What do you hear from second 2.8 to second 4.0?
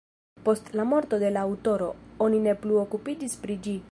okupiĝis pri ĝi.